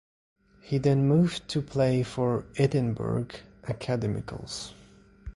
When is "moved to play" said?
1.07-2.01